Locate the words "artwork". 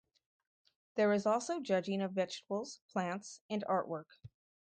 3.69-4.07